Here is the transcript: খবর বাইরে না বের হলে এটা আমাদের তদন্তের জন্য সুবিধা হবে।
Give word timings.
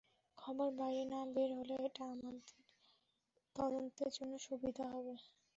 খবর 0.37 0.67
বাইরে 0.79 1.03
না 1.11 1.19
বের 1.33 1.49
হলে 1.57 1.75
এটা 1.87 2.03
আমাদের 2.07 2.55
তদন্তের 3.55 4.09
জন্য 4.17 4.33
সুবিধা 4.47 4.85
হবে। 4.93 5.15